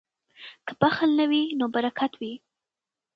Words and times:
که 0.65 0.73
بخل 0.81 1.09
نه 1.19 1.25
وي 1.29 1.43
نو 1.59 1.65
برکت 1.75 2.11
وي. 2.19 2.33